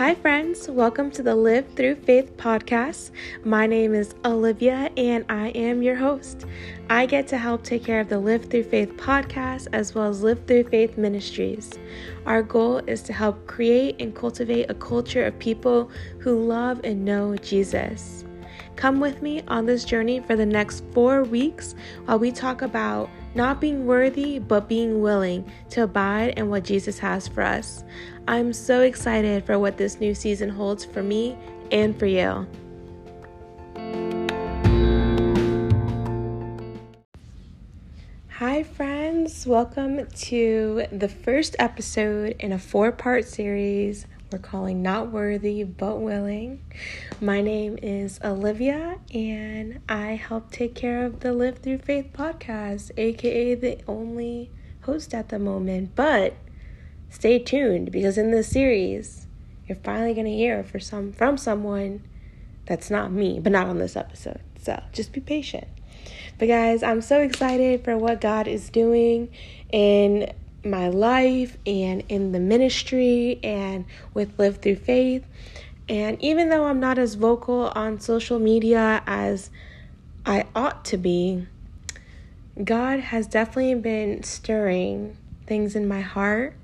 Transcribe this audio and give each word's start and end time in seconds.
Hi, 0.00 0.14
friends. 0.14 0.66
Welcome 0.66 1.10
to 1.10 1.22
the 1.22 1.34
Live 1.34 1.74
Through 1.74 1.96
Faith 1.96 2.34
podcast. 2.38 3.10
My 3.44 3.66
name 3.66 3.94
is 3.94 4.14
Olivia, 4.24 4.90
and 4.96 5.26
I 5.28 5.48
am 5.48 5.82
your 5.82 5.94
host. 5.94 6.46
I 6.88 7.04
get 7.04 7.28
to 7.28 7.36
help 7.36 7.64
take 7.64 7.84
care 7.84 8.00
of 8.00 8.08
the 8.08 8.18
Live 8.18 8.46
Through 8.46 8.62
Faith 8.62 8.96
podcast 8.96 9.66
as 9.74 9.94
well 9.94 10.08
as 10.08 10.22
Live 10.22 10.46
Through 10.46 10.64
Faith 10.64 10.96
ministries. 10.96 11.72
Our 12.24 12.42
goal 12.42 12.78
is 12.86 13.02
to 13.02 13.12
help 13.12 13.46
create 13.46 14.00
and 14.00 14.14
cultivate 14.14 14.70
a 14.70 14.74
culture 14.74 15.26
of 15.26 15.38
people 15.38 15.90
who 16.18 16.46
love 16.46 16.80
and 16.82 17.04
know 17.04 17.36
Jesus. 17.36 18.24
Come 18.76 19.00
with 19.00 19.20
me 19.20 19.42
on 19.48 19.66
this 19.66 19.84
journey 19.84 20.20
for 20.20 20.34
the 20.34 20.46
next 20.46 20.82
four 20.92 21.24
weeks 21.24 21.74
while 22.06 22.18
we 22.18 22.32
talk 22.32 22.62
about 22.62 23.10
not 23.34 23.60
being 23.60 23.86
worthy, 23.86 24.38
but 24.38 24.68
being 24.68 25.00
willing 25.00 25.50
to 25.70 25.84
abide 25.84 26.34
in 26.38 26.48
what 26.48 26.64
Jesus 26.64 26.98
has 26.98 27.28
for 27.28 27.42
us. 27.42 27.84
I'm 28.26 28.52
so 28.52 28.82
excited 28.82 29.44
for 29.44 29.58
what 29.58 29.76
this 29.76 30.00
new 30.00 30.14
season 30.14 30.48
holds 30.48 30.84
for 30.84 31.02
me 31.02 31.36
and 31.70 31.98
for 31.98 32.06
you. 32.06 32.46
Hi, 38.40 38.62
friends. 38.62 39.46
Welcome 39.46 40.06
to 40.06 40.84
the 40.90 41.08
first 41.08 41.56
episode 41.58 42.36
in 42.38 42.52
a 42.52 42.58
four 42.58 42.90
part 42.90 43.26
series 43.26 44.06
we're 44.30 44.38
calling 44.38 44.80
Not 44.80 45.10
Worthy 45.10 45.64
But 45.64 46.00
Willing. 46.00 46.62
My 47.20 47.40
name 47.40 47.78
is 47.82 48.20
Olivia, 48.22 48.98
and 49.12 49.80
I 49.88 50.14
help 50.14 50.52
take 50.52 50.76
care 50.76 51.04
of 51.04 51.20
the 51.20 51.32
Live 51.32 51.58
Through 51.58 51.78
Faith 51.78 52.10
podcast, 52.12 52.92
aka 52.96 53.56
the 53.56 53.80
only 53.88 54.50
host 54.82 55.14
at 55.14 55.30
the 55.30 55.40
moment. 55.40 55.96
But 55.96 56.34
stay 57.08 57.40
tuned 57.40 57.90
because 57.90 58.16
in 58.16 58.30
this 58.30 58.48
series, 58.48 59.26
you're 59.66 59.78
finally 59.78 60.14
going 60.14 60.26
to 60.26 60.32
hear 60.32 60.62
for 60.62 60.78
some 60.78 61.12
from 61.12 61.36
someone 61.36 62.04
that's 62.66 62.88
not 62.88 63.10
me, 63.10 63.40
but 63.40 63.50
not 63.50 63.66
on 63.66 63.78
this 63.78 63.96
episode. 63.96 64.40
So 64.62 64.80
just 64.92 65.12
be 65.12 65.20
patient. 65.20 65.66
But 66.38 66.46
guys, 66.46 66.84
I'm 66.84 67.02
so 67.02 67.20
excited 67.20 67.82
for 67.82 67.98
what 67.98 68.20
God 68.20 68.46
is 68.46 68.70
doing 68.70 69.30
in 69.72 70.32
my 70.64 70.88
life 70.88 71.56
and 71.66 72.02
in 72.08 72.32
the 72.32 72.40
ministry 72.40 73.40
and 73.42 73.84
with 74.14 74.38
Live 74.38 74.58
Through 74.58 74.76
Faith. 74.76 75.24
And 75.88 76.22
even 76.22 76.48
though 76.48 76.66
I'm 76.66 76.80
not 76.80 76.98
as 76.98 77.14
vocal 77.14 77.72
on 77.74 78.00
social 78.00 78.38
media 78.38 79.02
as 79.06 79.50
I 80.24 80.44
ought 80.54 80.84
to 80.86 80.96
be, 80.96 81.46
God 82.62 83.00
has 83.00 83.26
definitely 83.26 83.74
been 83.74 84.22
stirring 84.22 85.16
things 85.46 85.74
in 85.74 85.88
my 85.88 86.00
heart. 86.00 86.54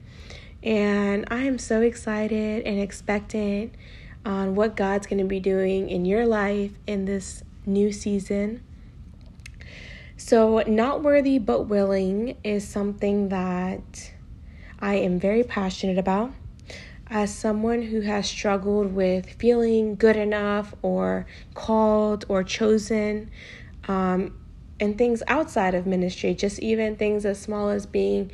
And 0.62 1.24
I 1.30 1.42
am 1.42 1.58
so 1.58 1.80
excited 1.80 2.64
and 2.64 2.80
expectant 2.80 3.74
on 4.24 4.54
what 4.54 4.76
God's 4.76 5.06
going 5.06 5.18
to 5.18 5.24
be 5.24 5.40
doing 5.40 5.88
in 5.88 6.04
your 6.04 6.26
life 6.26 6.72
in 6.86 7.04
this 7.04 7.42
new 7.64 7.92
season. 7.92 8.62
So, 10.18 10.62
not 10.66 11.02
worthy 11.02 11.38
but 11.38 11.68
willing 11.68 12.36
is 12.42 12.66
something 12.66 13.28
that 13.28 14.12
I 14.80 14.94
am 14.94 15.20
very 15.20 15.42
passionate 15.42 15.98
about. 15.98 16.32
As 17.08 17.32
someone 17.32 17.82
who 17.82 18.00
has 18.00 18.26
struggled 18.26 18.94
with 18.94 19.30
feeling 19.34 19.94
good 19.94 20.16
enough 20.16 20.74
or 20.82 21.26
called 21.54 22.24
or 22.28 22.42
chosen, 22.42 23.30
um, 23.88 24.34
and 24.80 24.96
things 24.96 25.22
outside 25.28 25.74
of 25.74 25.86
ministry, 25.86 26.34
just 26.34 26.58
even 26.60 26.96
things 26.96 27.24
as 27.24 27.38
small 27.38 27.68
as 27.68 27.86
being, 27.86 28.30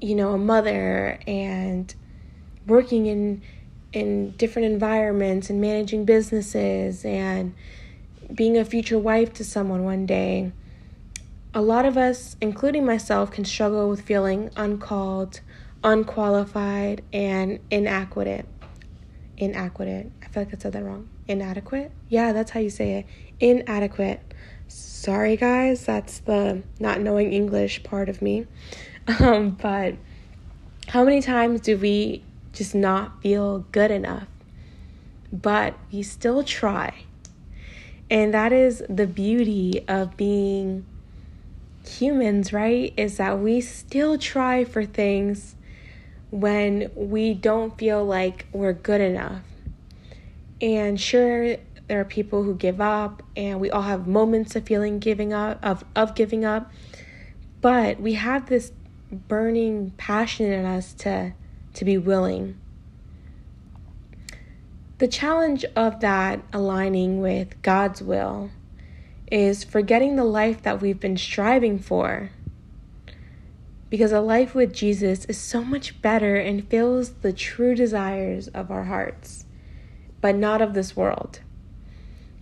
you 0.00 0.14
know, 0.14 0.32
a 0.32 0.38
mother 0.38 1.18
and 1.26 1.94
working 2.66 3.06
in 3.06 3.42
in 3.92 4.30
different 4.32 4.66
environments 4.70 5.50
and 5.50 5.60
managing 5.60 6.04
businesses 6.04 7.04
and 7.04 7.54
being 8.32 8.56
a 8.56 8.64
future 8.64 8.98
wife 8.98 9.32
to 9.32 9.42
someone 9.42 9.82
one 9.82 10.06
day 10.06 10.52
a 11.52 11.60
lot 11.60 11.84
of 11.84 11.96
us, 11.96 12.36
including 12.40 12.86
myself, 12.86 13.30
can 13.30 13.44
struggle 13.44 13.88
with 13.88 14.02
feeling 14.02 14.50
uncalled, 14.56 15.40
unqualified, 15.82 17.02
and 17.12 17.58
inadequate. 17.70 18.46
Inadequate. 19.36 20.12
I 20.22 20.26
feel 20.28 20.44
like 20.44 20.54
I 20.54 20.58
said 20.58 20.72
that 20.74 20.84
wrong. 20.84 21.08
Inadequate? 21.26 21.90
Yeah, 22.08 22.32
that's 22.32 22.52
how 22.52 22.60
you 22.60 22.70
say 22.70 22.98
it. 22.98 23.06
Inadequate. 23.40 24.20
Sorry, 24.68 25.36
guys, 25.36 25.84
that's 25.84 26.20
the 26.20 26.62
not 26.78 27.00
knowing 27.00 27.32
English 27.32 27.82
part 27.82 28.08
of 28.08 28.22
me. 28.22 28.46
Um, 29.18 29.50
but 29.60 29.94
how 30.86 31.02
many 31.02 31.20
times 31.20 31.62
do 31.62 31.76
we 31.76 32.22
just 32.52 32.76
not 32.76 33.20
feel 33.22 33.60
good 33.72 33.90
enough? 33.90 34.28
But 35.32 35.74
we 35.90 36.04
still 36.04 36.44
try. 36.44 36.94
And 38.08 38.32
that 38.34 38.52
is 38.52 38.84
the 38.88 39.08
beauty 39.08 39.84
of 39.88 40.16
being 40.16 40.86
humans, 41.86 42.52
right, 42.52 42.92
is 42.96 43.16
that 43.16 43.38
we 43.38 43.60
still 43.60 44.18
try 44.18 44.64
for 44.64 44.84
things 44.84 45.56
when 46.30 46.90
we 46.94 47.34
don't 47.34 47.76
feel 47.76 48.04
like 48.04 48.46
we're 48.52 48.72
good 48.72 49.00
enough. 49.00 49.42
And 50.60 51.00
sure, 51.00 51.56
there 51.88 52.00
are 52.00 52.04
people 52.04 52.42
who 52.42 52.54
give 52.54 52.80
up, 52.80 53.22
and 53.36 53.60
we 53.60 53.70
all 53.70 53.82
have 53.82 54.06
moments 54.06 54.54
of 54.54 54.64
feeling 54.64 54.98
giving 54.98 55.32
up, 55.32 55.58
of, 55.62 55.84
of 55.96 56.14
giving 56.14 56.44
up. 56.44 56.70
But 57.60 58.00
we 58.00 58.14
have 58.14 58.48
this 58.48 58.72
burning 59.10 59.92
passion 59.96 60.52
in 60.52 60.64
us 60.64 60.92
to, 60.94 61.32
to 61.74 61.84
be 61.84 61.98
willing. 61.98 62.58
The 64.98 65.08
challenge 65.08 65.64
of 65.74 66.00
that 66.00 66.42
aligning 66.52 67.20
with 67.20 67.60
God's 67.62 68.02
will 68.02 68.50
is 69.30 69.64
forgetting 69.64 70.16
the 70.16 70.24
life 70.24 70.62
that 70.62 70.80
we've 70.80 71.00
been 71.00 71.16
striving 71.16 71.78
for. 71.78 72.30
Because 73.88 74.12
a 74.12 74.20
life 74.20 74.54
with 74.54 74.72
Jesus 74.72 75.24
is 75.24 75.38
so 75.38 75.64
much 75.64 76.00
better 76.00 76.36
and 76.36 76.68
fills 76.68 77.10
the 77.10 77.32
true 77.32 77.74
desires 77.74 78.48
of 78.48 78.70
our 78.70 78.84
hearts, 78.84 79.46
but 80.20 80.36
not 80.36 80.62
of 80.62 80.74
this 80.74 80.96
world. 80.96 81.40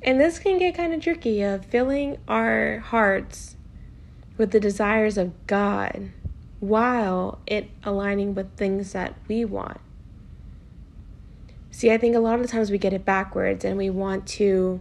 And 0.02 0.20
this 0.20 0.38
can 0.38 0.58
get 0.58 0.76
kind 0.76 0.94
of 0.94 1.02
tricky 1.02 1.42
of 1.42 1.64
filling 1.64 2.18
our 2.28 2.78
hearts 2.78 3.56
with 4.36 4.52
the 4.52 4.60
desires 4.60 5.18
of 5.18 5.32
God 5.46 6.10
while 6.60 7.38
it 7.46 7.70
aligning 7.82 8.34
with 8.34 8.56
things 8.56 8.92
that 8.92 9.14
we 9.26 9.44
want. 9.44 9.80
See, 11.70 11.92
I 11.92 11.98
think 11.98 12.16
a 12.16 12.20
lot 12.20 12.36
of 12.36 12.42
the 12.42 12.48
times 12.48 12.70
we 12.70 12.78
get 12.78 12.92
it 12.92 13.04
backwards 13.04 13.64
and 13.64 13.76
we 13.76 13.90
want 13.90 14.26
to 14.28 14.80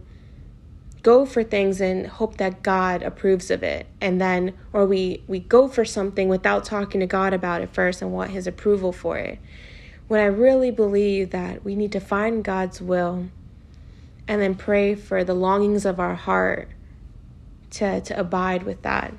go 1.02 1.24
for 1.24 1.44
things 1.44 1.80
and 1.80 2.06
hope 2.06 2.36
that 2.38 2.62
God 2.62 3.02
approves 3.02 3.50
of 3.50 3.62
it 3.62 3.86
and 4.00 4.20
then 4.20 4.54
or 4.72 4.84
we 4.84 5.22
we 5.26 5.38
go 5.38 5.68
for 5.68 5.84
something 5.84 6.28
without 6.28 6.64
talking 6.64 7.00
to 7.00 7.06
God 7.06 7.32
about 7.32 7.62
it 7.62 7.70
first 7.72 8.02
and 8.02 8.12
want 8.12 8.30
his 8.30 8.46
approval 8.46 8.92
for 8.92 9.16
it. 9.16 9.38
When 10.08 10.20
I 10.20 10.26
really 10.26 10.70
believe 10.70 11.30
that 11.30 11.64
we 11.64 11.76
need 11.76 11.92
to 11.92 12.00
find 12.00 12.42
God's 12.42 12.80
will 12.80 13.28
and 14.26 14.40
then 14.40 14.54
pray 14.54 14.94
for 14.94 15.24
the 15.24 15.34
longings 15.34 15.86
of 15.86 16.00
our 16.00 16.14
heart 16.14 16.68
to 17.70 18.00
to 18.00 18.18
abide 18.18 18.64
with 18.64 18.82
that. 18.82 19.14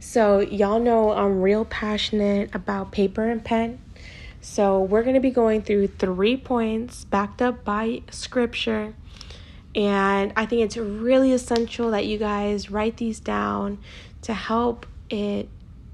So, 0.00 0.40
y'all 0.40 0.80
know 0.80 1.12
I'm 1.12 1.40
real 1.40 1.64
passionate 1.64 2.52
about 2.54 2.90
paper 2.90 3.28
and 3.28 3.42
pen. 3.42 3.78
So, 4.40 4.80
we're 4.80 5.02
going 5.02 5.14
to 5.14 5.20
be 5.20 5.30
going 5.30 5.62
through 5.62 5.86
three 5.86 6.36
points 6.36 7.04
backed 7.04 7.40
up 7.40 7.64
by 7.64 8.02
scripture 8.10 8.94
and 9.74 10.32
I 10.36 10.46
think 10.46 10.62
it's 10.62 10.76
really 10.76 11.32
essential 11.32 11.90
that 11.92 12.06
you 12.06 12.18
guys 12.18 12.70
write 12.70 12.98
these 12.98 13.20
down 13.20 13.78
to 14.22 14.34
help 14.34 14.86
it 15.08 15.48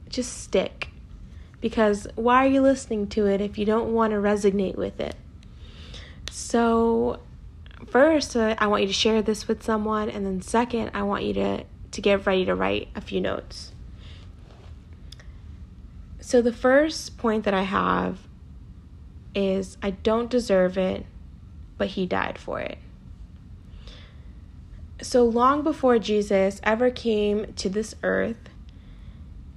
just 0.09 0.39
stick. 0.39 0.89
Because 1.61 2.07
why 2.15 2.45
are 2.45 2.49
you 2.49 2.61
listening 2.61 3.09
to 3.09 3.27
it 3.27 3.41
if 3.41 3.59
you 3.59 3.65
don't 3.65 3.93
want 3.93 4.13
to 4.13 4.19
resonate 4.19 4.77
with 4.77 5.01
it? 5.01 5.17
So, 6.31 7.21
first, 7.87 8.37
uh, 8.37 8.55
I 8.59 8.67
want 8.69 8.83
you 8.83 8.89
to 8.89 8.95
share 8.95 9.23
this 9.23 9.49
with 9.49 9.63
someone, 9.63 10.09
and 10.09 10.25
then 10.25 10.41
second, 10.41 10.91
I 10.95 11.03
want 11.03 11.25
you 11.25 11.35
to 11.35 11.65
to 11.91 12.01
get 12.03 12.27
ready 12.27 12.45
to 12.45 12.55
write 12.55 12.89
a 12.95 13.01
few 13.01 13.21
notes. 13.21 13.73
So, 16.21 16.43
the 16.43 16.53
first 16.53 17.17
point 17.17 17.45
that 17.45 17.55
I 17.55 17.63
have 17.63 18.19
is 19.35 19.79
I 19.83 19.91
don't 19.91 20.31
deserve 20.31 20.79
it, 20.79 21.07
but 21.77 21.89
he 21.89 22.07
died 22.07 22.39
for 22.39 22.61
it. 22.61 22.79
So 25.01 25.25
long 25.25 25.63
before 25.63 26.01
Jesus 26.01 26.61
ever 26.65 26.91
came 26.91 27.53
to 27.55 27.69
this 27.69 27.95
earth, 28.03 28.49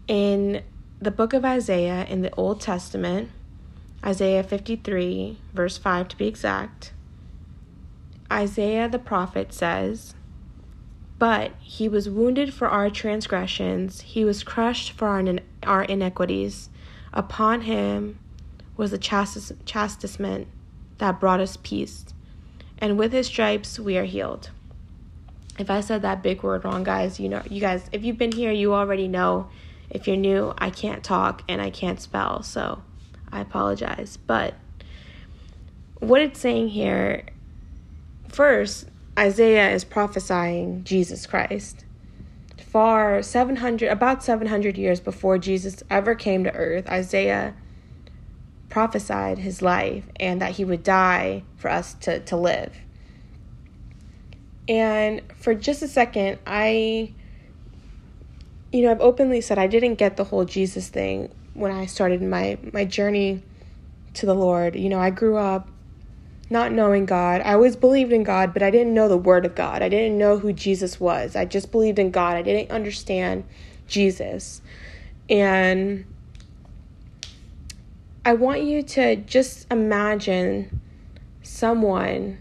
in 0.08 0.62
the 1.00 1.10
book 1.10 1.34
of 1.34 1.44
Isaiah 1.44 2.06
in 2.06 2.22
the 2.22 2.34
Old 2.36 2.62
Testament, 2.62 3.32
Isaiah 4.06 4.44
53, 4.44 5.40
verse 5.52 5.80
5 5.80 6.10
to 6.10 6.18
be 6.18 6.28
exact, 6.28 6.94
Isaiah 8.32 8.88
the 8.88 9.00
prophet 9.00 9.52
says, 9.52 10.14
But 11.18 11.54
he 11.60 11.90
was 11.90 12.08
wounded 12.08 12.54
for 12.54 12.68
our 12.68 12.92
transgressions, 12.92 14.02
he 14.02 14.24
was 14.24 14.44
crushed 14.44 14.92
for 14.92 15.08
our, 15.08 15.24
our 15.64 15.84
iniquities. 15.84 16.70
Upon 17.14 17.62
him 17.62 18.20
was 18.78 18.92
the 18.92 19.00
chastisement 19.00 20.48
that 21.00 21.20
brought 21.20 21.40
us 21.40 21.58
peace. 21.64 22.06
And 22.78 23.00
with 23.00 23.12
his 23.12 23.26
stripes, 23.26 23.80
we 23.80 23.98
are 23.98 24.06
healed. 24.06 24.52
If 25.62 25.70
I 25.70 25.82
said 25.82 26.02
that 26.02 26.24
big 26.24 26.42
word 26.42 26.66
wrong, 26.66 26.84
guys, 26.84 27.20
you 27.20 27.30
know, 27.30 27.44
you 27.48 27.62
guys, 27.62 27.88
if 27.92 28.04
you've 28.04 28.18
been 28.18 28.32
here, 28.32 28.52
you 28.52 28.74
already 28.74 29.08
know. 29.08 29.48
If 29.92 30.08
you're 30.08 30.18
new, 30.18 30.56
I 30.58 30.72
can't 30.72 31.04
talk 31.04 31.44
and 31.48 31.62
I 31.62 31.70
can't 31.70 32.02
spell, 32.02 32.42
so 32.42 32.82
I 33.32 33.42
apologize. 33.42 34.18
But 34.18 34.56
what 36.00 36.20
it's 36.20 36.40
saying 36.40 36.70
here, 36.70 37.26
first, 38.28 38.88
Isaiah 39.20 39.70
is 39.70 39.84
prophesying 39.84 40.84
Jesus 40.84 41.28
Christ. 41.28 41.86
Far 42.58 43.22
700, 43.22 43.88
about 43.88 44.24
700 44.24 44.80
years 44.80 45.00
before 45.00 45.38
Jesus 45.38 45.84
ever 45.92 46.16
came 46.16 46.44
to 46.44 46.56
earth, 46.56 46.90
Isaiah 46.90 47.54
prophesied 48.70 49.38
his 49.38 49.62
life 49.62 50.06
and 50.16 50.42
that 50.42 50.54
he 50.54 50.66
would 50.66 50.82
die 50.82 51.44
for 51.56 51.70
us 51.70 51.94
to, 51.96 52.20
to 52.22 52.36
live. 52.36 52.74
And 54.68 55.22
for 55.36 55.54
just 55.54 55.82
a 55.82 55.88
second, 55.88 56.40
I, 56.46 57.14
you 58.72 58.84
know, 58.84 58.92
I've 58.92 59.02
openly 59.02 59.42
said 59.42 59.58
I 59.58 59.68
didn't 59.68 59.96
get 59.96 60.18
the 60.18 60.24
whole 60.24 60.46
Jesus 60.46 60.90
thing 60.90 61.32
when 61.54 61.72
I 61.72 61.86
started 61.86 62.22
my, 62.22 62.58
my 62.72 62.86
journey 62.86 63.42
to 64.16 64.26
the 64.26 64.36
Lord. 64.36 64.76
You 64.76 64.90
know, 64.90 65.00
I 65.00 65.10
grew 65.10 65.38
up 65.38 65.68
not 66.50 66.72
knowing 66.72 67.06
God. 67.06 67.42
I 67.42 67.54
always 67.54 67.76
believed 67.76 68.12
in 68.12 68.24
God, 68.24 68.54
but 68.54 68.62
I 68.62 68.70
didn't 68.70 68.94
know 68.94 69.08
the 69.08 69.18
Word 69.18 69.46
of 69.46 69.56
God. 69.56 69.82
I 69.82 69.90
didn't 69.90 70.18
know 70.18 70.38
who 70.38 70.52
Jesus 70.52 71.00
was. 71.00 71.36
I 71.36 71.46
just 71.46 71.72
believed 71.72 71.98
in 71.98 72.12
God. 72.12 72.36
I 72.36 72.42
didn't 72.42 72.72
understand 72.72 73.46
Jesus. 73.88 74.62
And 75.30 76.06
I 78.26 78.34
want 78.34 78.64
you 78.64 78.84
to 78.84 79.16
just 79.16 79.66
imagine 79.72 80.82
someone 81.42 82.38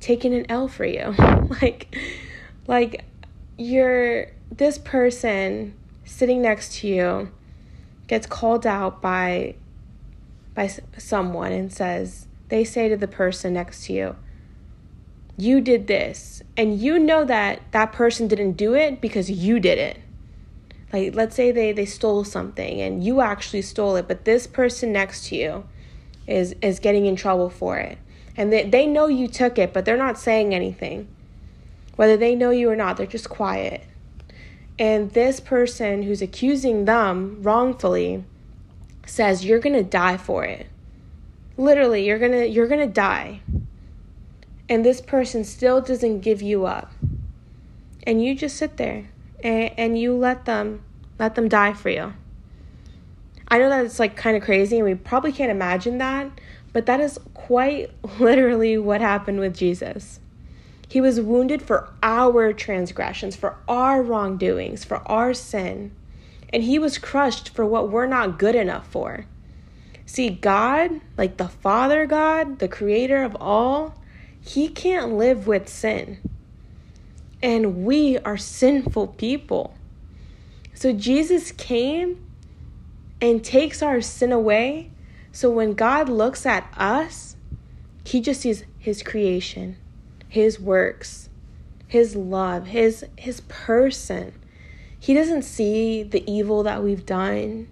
taking 0.00 0.34
an 0.34 0.46
L 0.48 0.68
for 0.68 0.84
you. 0.84 1.14
like 1.62 1.96
like 2.66 3.04
you're 3.56 4.32
this 4.50 4.78
person 4.78 5.74
sitting 6.04 6.42
next 6.42 6.74
to 6.76 6.88
you 6.88 7.30
gets 8.06 8.26
called 8.26 8.66
out 8.66 9.00
by 9.00 9.54
by 10.54 10.68
someone 10.98 11.52
and 11.52 11.72
says 11.72 12.26
they 12.48 12.64
say 12.64 12.88
to 12.88 12.96
the 12.96 13.06
person 13.06 13.54
next 13.54 13.86
to 13.86 13.92
you 13.92 14.16
you 15.40 15.60
did 15.60 15.86
this. 15.86 16.42
And 16.56 16.78
you 16.78 16.98
know 16.98 17.24
that 17.24 17.60
that 17.72 17.92
person 17.92 18.28
didn't 18.28 18.52
do 18.52 18.74
it 18.74 19.00
because 19.00 19.30
you 19.30 19.58
did 19.58 19.78
it. 19.78 19.98
Like 20.92 21.14
let's 21.14 21.34
say 21.34 21.50
they 21.50 21.72
they 21.72 21.86
stole 21.86 22.24
something 22.24 22.80
and 22.80 23.02
you 23.02 23.20
actually 23.20 23.62
stole 23.62 23.94
it 23.96 24.08
but 24.08 24.24
this 24.24 24.46
person 24.48 24.92
next 24.92 25.26
to 25.26 25.36
you 25.36 25.64
is 26.26 26.54
is 26.60 26.80
getting 26.80 27.06
in 27.06 27.14
trouble 27.14 27.48
for 27.48 27.78
it 27.78 27.96
and 28.40 28.50
they, 28.50 28.66
they 28.66 28.86
know 28.86 29.06
you 29.06 29.28
took 29.28 29.58
it 29.58 29.74
but 29.74 29.84
they're 29.84 29.98
not 29.98 30.18
saying 30.18 30.54
anything. 30.54 31.06
Whether 31.96 32.16
they 32.16 32.34
know 32.34 32.48
you 32.48 32.70
or 32.70 32.76
not 32.76 32.96
they're 32.96 33.06
just 33.06 33.28
quiet. 33.28 33.82
And 34.78 35.10
this 35.12 35.40
person 35.40 36.04
who's 36.04 36.22
accusing 36.22 36.86
them 36.86 37.42
wrongfully 37.42 38.24
says 39.04 39.44
you're 39.44 39.58
going 39.58 39.74
to 39.74 39.82
die 39.82 40.16
for 40.16 40.44
it. 40.44 40.68
Literally 41.58 42.06
you're 42.06 42.18
going 42.18 42.32
to 42.32 42.48
you're 42.48 42.66
going 42.66 42.80
to 42.80 42.94
die. 42.94 43.42
And 44.70 44.86
this 44.86 45.02
person 45.02 45.44
still 45.44 45.82
doesn't 45.82 46.20
give 46.20 46.40
you 46.40 46.64
up. 46.64 46.90
And 48.04 48.24
you 48.24 48.34
just 48.34 48.56
sit 48.56 48.78
there 48.78 49.10
and, 49.44 49.70
and 49.76 49.98
you 49.98 50.14
let 50.14 50.46
them 50.46 50.82
let 51.18 51.34
them 51.34 51.46
die 51.46 51.74
for 51.74 51.90
you. 51.90 52.14
I 53.48 53.58
know 53.58 53.68
that 53.68 53.84
it's 53.84 53.98
like 53.98 54.16
kind 54.16 54.34
of 54.34 54.42
crazy 54.42 54.78
and 54.78 54.86
we 54.86 54.94
probably 54.94 55.32
can't 55.32 55.50
imagine 55.50 55.98
that, 55.98 56.30
but 56.72 56.86
that 56.86 57.00
is 57.00 57.18
quite 57.34 57.90
literally 58.18 58.78
what 58.78 59.00
happened 59.00 59.40
with 59.40 59.56
Jesus. 59.56 60.20
He 60.88 61.00
was 61.00 61.20
wounded 61.20 61.62
for 61.62 61.92
our 62.02 62.52
transgressions, 62.52 63.36
for 63.36 63.56
our 63.68 64.02
wrongdoings, 64.02 64.84
for 64.84 64.98
our 65.06 65.32
sin. 65.32 65.92
And 66.52 66.64
he 66.64 66.80
was 66.80 66.98
crushed 66.98 67.50
for 67.50 67.64
what 67.64 67.90
we're 67.90 68.06
not 68.06 68.38
good 68.38 68.56
enough 68.56 68.88
for. 68.88 69.26
See, 70.04 70.30
God, 70.30 71.00
like 71.16 71.36
the 71.36 71.48
Father 71.48 72.06
God, 72.06 72.58
the 72.58 72.66
creator 72.66 73.22
of 73.22 73.36
all, 73.40 73.94
he 74.40 74.68
can't 74.68 75.12
live 75.12 75.46
with 75.46 75.68
sin. 75.68 76.18
And 77.40 77.84
we 77.84 78.18
are 78.18 78.36
sinful 78.36 79.06
people. 79.08 79.74
So 80.74 80.92
Jesus 80.92 81.52
came 81.52 82.26
and 83.20 83.44
takes 83.44 83.82
our 83.82 84.00
sin 84.00 84.32
away. 84.32 84.90
So 85.32 85.50
when 85.50 85.74
God 85.74 86.08
looks 86.08 86.44
at 86.44 86.72
us, 86.76 87.36
he 88.04 88.20
just 88.20 88.40
sees 88.40 88.64
his 88.78 89.02
creation, 89.02 89.76
his 90.28 90.58
works, 90.58 91.28
his 91.86 92.16
love, 92.16 92.68
his 92.68 93.04
his 93.16 93.40
person. 93.42 94.32
He 94.98 95.14
doesn't 95.14 95.42
see 95.42 96.02
the 96.02 96.28
evil 96.30 96.62
that 96.64 96.82
we've 96.82 97.06
done. 97.06 97.68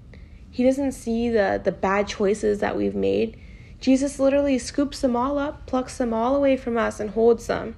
He 0.50 0.64
doesn't 0.64 0.93
see 0.93 1.28
the 1.28 1.60
the 1.62 1.72
bad 1.72 2.08
choices 2.08 2.60
that 2.60 2.76
we've 2.76 2.94
made. 2.94 3.38
Jesus 3.81 4.19
literally 4.19 4.58
scoops 4.58 5.00
them 5.00 5.14
all 5.14 5.38
up, 5.38 5.66
plucks 5.66 5.99
them 5.99 6.12
all 6.12 6.34
away 6.34 6.56
from 6.56 6.76
us 6.76 6.99
and 7.00 7.11
holds 7.11 7.46
them. 7.46 7.76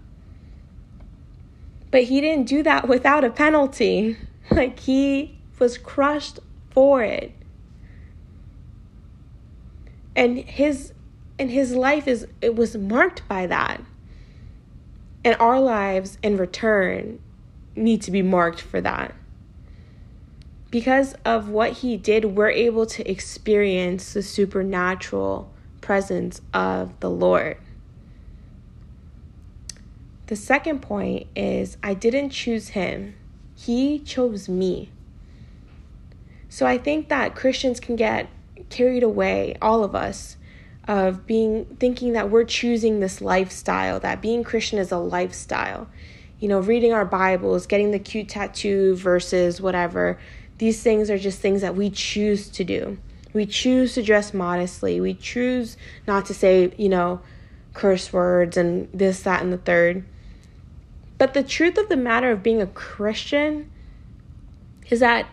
But 1.91 2.05
he 2.05 2.21
didn't 2.21 2.47
do 2.47 2.63
that 2.63 2.89
without 2.95 3.25
a 3.25 3.31
penalty. 3.31 4.17
Like 4.51 4.81
he 4.81 5.39
was 5.61 5.79
crushed 5.79 6.41
for 6.71 7.05
it. 7.05 7.33
And 10.15 10.39
his 10.39 10.93
and 11.39 11.51
his 11.51 11.75
life 11.75 12.07
is 12.07 12.27
it 12.41 12.55
was 12.55 12.77
marked 12.77 13.27
by 13.29 13.47
that. 13.47 13.83
And 15.25 15.37
our 15.37 15.61
lives 15.61 16.19
in 16.23 16.37
return 16.37 17.21
need 17.77 18.03
to 18.03 18.11
be 18.11 18.23
marked 18.23 18.61
for 18.61 18.81
that. 18.81 19.15
Because 20.71 21.15
of 21.25 21.49
what 21.49 21.79
he 21.79 21.97
did, 21.97 22.37
we're 22.37 22.51
able 22.51 22.87
to 22.87 23.11
experience 23.11 24.13
the 24.13 24.23
supernatural 24.23 25.51
presence 25.81 26.41
of 26.55 26.99
the 27.01 27.11
Lord. 27.11 27.57
The 30.27 30.37
second 30.37 30.81
point 30.81 31.27
is 31.35 31.77
I 31.83 31.95
didn't 31.95 32.31
choose 32.31 32.69
him, 32.69 33.15
he 33.57 33.99
chose 33.99 34.49
me. 34.49 34.91
So 36.49 36.67
I 36.67 36.79
think 36.79 37.09
that 37.09 37.35
Christians 37.35 37.81
can 37.81 37.97
get 37.97 38.29
carried 38.71 39.03
away, 39.03 39.57
all 39.61 39.85
of 39.85 39.95
us, 39.95 40.37
of 40.89 41.27
being 41.27 41.65
thinking 41.79 42.15
that 42.15 42.31
we're 42.31 42.45
choosing 42.45 43.01
this 43.01 43.21
lifestyle, 43.21 44.01
that 44.01 44.23
being 44.23 44.43
Christian 44.43 44.79
is 44.79 44.91
a 44.91 44.99
lifestyle. 44.99 45.89
You 46.39 46.49
know, 46.49 46.61
reading 46.61 46.93
our 46.93 47.05
Bibles, 47.05 47.67
getting 47.67 47.91
the 47.91 47.99
cute 47.99 48.29
tattoo 48.29 48.97
versus 48.97 49.61
whatever. 49.61 50.19
These 50.59 50.83
things 50.83 51.11
are 51.11 51.19
just 51.19 51.41
things 51.41 51.61
that 51.61 51.77
we 51.77 51.91
choose 51.91 52.49
to 52.51 52.65
do. 52.65 52.99
We 53.33 53.47
choose 53.47 53.95
to 53.95 54.03
dress 54.03 54.35
modestly. 54.35 55.01
We 55.01 55.15
choose 55.15 55.77
not 56.07 56.27
to 56.27 56.35
say, 56.35 56.73
you 56.77 56.89
know, 56.89 57.21
curse 57.75 58.13
words 58.13 58.57
and 58.57 58.89
this, 58.93 59.23
that, 59.23 59.43
and 59.43 59.53
the 59.53 59.59
third. 59.59 60.05
But 61.19 61.35
the 61.35 61.43
truth 61.43 61.77
of 61.77 61.89
the 61.89 61.97
matter 61.97 62.31
of 62.31 62.43
being 62.43 62.63
a 62.63 62.67
Christian 62.67 63.71
is 64.89 65.01
that 65.01 65.27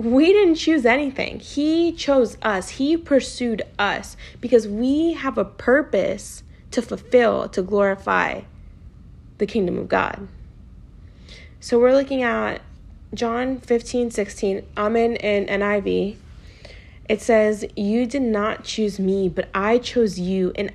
we 0.00 0.32
didn't 0.32 0.54
choose 0.54 0.86
anything. 0.86 1.40
He 1.40 1.92
chose 1.92 2.38
us. 2.40 2.70
He 2.70 2.96
pursued 2.96 3.62
us 3.78 4.16
because 4.40 4.66
we 4.66 5.12
have 5.12 5.36
a 5.36 5.44
purpose 5.44 6.42
to 6.70 6.80
fulfill, 6.80 7.50
to 7.50 7.60
glorify 7.60 8.42
the 9.36 9.46
kingdom 9.46 9.76
of 9.76 9.88
God. 9.88 10.26
So 11.60 11.78
we're 11.78 11.92
looking 11.92 12.22
at 12.22 12.62
John 13.12 13.58
15, 13.58 14.10
16. 14.10 14.66
I'm 14.74 14.96
in 14.96 15.16
NIV. 15.16 16.16
It 17.06 17.20
says, 17.20 17.66
You 17.76 18.06
did 18.06 18.22
not 18.22 18.64
choose 18.64 18.98
me, 18.98 19.28
but 19.28 19.50
I 19.54 19.76
chose 19.76 20.18
you 20.18 20.52
and 20.54 20.72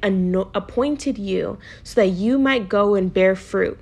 appointed 0.54 1.18
you 1.18 1.58
so 1.84 2.02
that 2.02 2.10
you 2.10 2.38
might 2.38 2.70
go 2.70 2.94
and 2.94 3.12
bear 3.12 3.36
fruit 3.36 3.80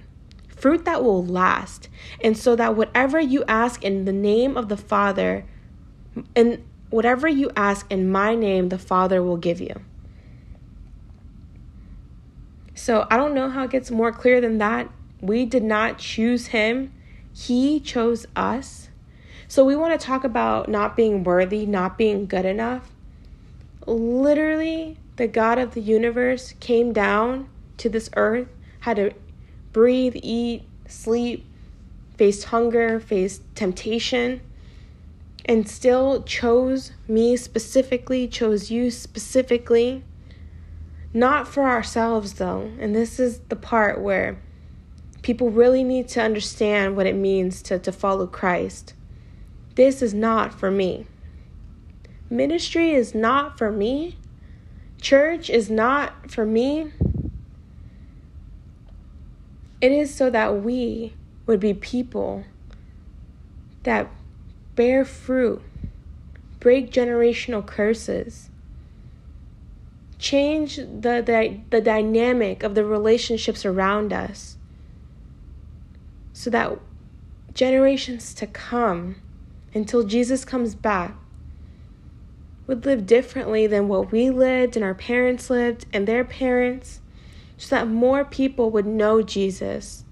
fruit 0.63 0.85
that 0.85 1.03
will 1.03 1.25
last. 1.25 1.89
And 2.23 2.37
so 2.37 2.55
that 2.55 2.77
whatever 2.77 3.19
you 3.19 3.43
ask 3.49 3.83
in 3.83 4.05
the 4.05 4.13
name 4.13 4.55
of 4.55 4.69
the 4.69 4.77
Father, 4.77 5.43
and 6.37 6.63
whatever 6.89 7.27
you 7.27 7.51
ask 7.53 7.85
in 7.91 8.09
my 8.09 8.33
name, 8.33 8.69
the 8.69 8.77
Father 8.77 9.21
will 9.21 9.35
give 9.35 9.59
you. 9.59 9.81
So 12.75 13.05
I 13.11 13.17
don't 13.17 13.33
know 13.33 13.49
how 13.49 13.65
it 13.65 13.71
gets 13.71 13.91
more 13.91 14.13
clear 14.13 14.39
than 14.39 14.57
that. 14.59 14.89
We 15.19 15.45
did 15.45 15.63
not 15.63 15.97
choose 15.97 16.47
him, 16.47 16.93
he 17.33 17.81
chose 17.81 18.25
us. 18.33 18.87
So 19.49 19.65
we 19.65 19.75
want 19.75 19.99
to 19.99 20.05
talk 20.05 20.23
about 20.23 20.69
not 20.69 20.95
being 20.95 21.25
worthy, 21.25 21.65
not 21.65 21.97
being 21.97 22.25
good 22.25 22.45
enough. 22.45 22.89
Literally, 23.85 24.97
the 25.17 25.27
God 25.27 25.59
of 25.59 25.73
the 25.73 25.81
universe 25.81 26.53
came 26.61 26.93
down 26.93 27.49
to 27.79 27.89
this 27.89 28.09
earth, 28.15 28.47
had 28.79 28.95
to 28.95 29.11
breathe, 29.73 30.15
eat, 30.21 30.63
sleep, 30.87 31.45
faced 32.17 32.45
hunger, 32.45 32.99
faced 32.99 33.41
temptation, 33.55 34.39
and 35.45 35.67
still 35.67 36.23
chose 36.23 36.91
me 37.07 37.35
specifically, 37.35 38.27
chose 38.27 38.71
you 38.71 38.89
specifically. 38.89 40.03
Not 41.13 41.47
for 41.47 41.63
ourselves, 41.63 42.33
though. 42.35 42.71
And 42.79 42.95
this 42.95 43.19
is 43.19 43.39
the 43.49 43.55
part 43.55 43.99
where 43.99 44.39
people 45.21 45.49
really 45.49 45.83
need 45.83 46.07
to 46.09 46.21
understand 46.21 46.95
what 46.95 47.05
it 47.05 47.15
means 47.15 47.61
to, 47.63 47.77
to 47.79 47.91
follow 47.91 48.25
Christ. 48.25 48.93
This 49.75 50.01
is 50.01 50.13
not 50.13 50.53
for 50.57 50.71
me. 50.71 51.07
Ministry 52.29 52.91
is 52.91 53.13
not 53.13 53.57
for 53.57 53.71
me. 53.71 54.17
Church 55.01 55.49
is 55.49 55.69
not 55.69 56.31
for 56.31 56.45
me. 56.45 56.91
It 59.83 59.91
is 59.91 60.15
so 60.15 60.29
that 60.29 60.63
we 60.63 61.11
would 61.45 61.59
be 61.59 61.73
people 61.73 62.45
that 63.83 64.09
bear 64.75 65.03
fruit, 65.03 65.61
break 66.61 66.89
generational 66.89 67.65
curses, 67.65 68.49
change 70.17 70.77
the, 70.77 71.21
the, 71.21 71.59
the 71.69 71.81
dynamic 71.81 72.63
of 72.63 72.75
the 72.75 72.85
relationships 72.85 73.65
around 73.65 74.13
us 74.13 74.55
so 76.31 76.49
that 76.49 76.79
generations 77.53 78.33
to 78.35 78.47
come 78.47 79.17
until 79.73 80.03
Jesus 80.03 80.45
comes 80.45 80.75
back 80.75 81.13
would 82.67 82.85
live 82.85 83.05
differently 83.05 83.67
than 83.67 83.89
what 83.89 84.13
we 84.13 84.29
lived 84.29 84.77
and 84.77 84.85
our 84.85 84.95
parents 84.95 85.49
lived 85.49 85.85
and 85.91 86.07
their 86.07 86.23
parents 86.23 87.01
so 87.63 87.77
that 87.77 87.87
more 87.87 88.25
people 88.25 88.69
would 88.71 88.85
know 88.85 89.21
Jesus 89.21 90.03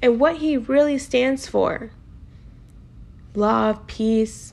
and 0.00 0.20
what 0.20 0.36
he 0.36 0.56
really 0.56 0.98
stands 0.98 1.48
for 1.48 1.90
love, 3.34 3.86
peace, 3.86 4.52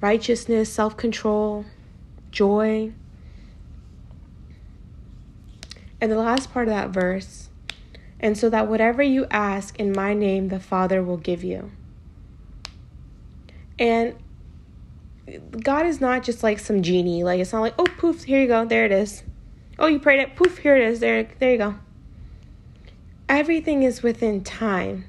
righteousness, 0.00 0.72
self 0.72 0.96
control, 0.96 1.66
joy. 2.30 2.92
And 6.00 6.10
the 6.12 6.16
last 6.16 6.52
part 6.52 6.68
of 6.68 6.74
that 6.74 6.90
verse, 6.90 7.50
and 8.20 8.38
so 8.38 8.48
that 8.48 8.68
whatever 8.68 9.02
you 9.02 9.26
ask 9.30 9.78
in 9.78 9.92
my 9.92 10.14
name, 10.14 10.48
the 10.48 10.60
Father 10.60 11.02
will 11.02 11.16
give 11.16 11.44
you. 11.44 11.72
And 13.78 14.14
God 15.60 15.86
is 15.86 16.00
not 16.00 16.22
just 16.22 16.42
like 16.42 16.58
some 16.58 16.82
genie. 16.82 17.22
Like 17.22 17.40
it's 17.40 17.52
not 17.52 17.60
like, 17.60 17.74
oh 17.78 17.86
poof, 17.98 18.24
here 18.24 18.40
you 18.40 18.46
go, 18.46 18.64
there 18.64 18.86
it 18.86 18.92
is. 18.92 19.22
Oh, 19.78 19.86
you 19.86 19.98
prayed 19.98 20.20
it, 20.20 20.34
poof, 20.34 20.58
here 20.58 20.76
it 20.76 20.82
is, 20.82 21.00
there, 21.00 21.28
there 21.38 21.52
you 21.52 21.58
go. 21.58 21.74
Everything 23.28 23.82
is 23.82 24.02
within 24.02 24.42
time. 24.42 25.04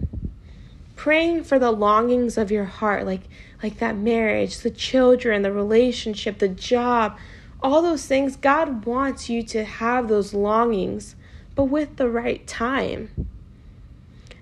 Praying 0.96 1.46
for 1.46 1.58
the 1.58 1.72
longings 1.72 2.38
of 2.38 2.52
your 2.52 2.66
heart 2.66 3.06
like 3.06 3.22
like 3.64 3.78
that 3.80 3.96
marriage 3.96 4.60
the 4.60 4.70
children 4.70 5.42
the 5.42 5.52
relationship 5.52 6.40
the 6.40 6.48
job 6.48 7.18
all 7.62 7.82
those 7.82 8.06
things 8.06 8.36
god 8.36 8.86
wants 8.86 9.30
you 9.30 9.42
to 9.44 9.64
have 9.64 10.08
those 10.08 10.34
longings 10.34 11.16
but 11.60 11.66
with 11.66 11.98
the 11.98 12.10
right 12.10 12.48
time. 12.48 13.28